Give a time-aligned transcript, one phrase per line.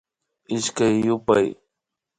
[0.55, 1.47] Ishkay yupay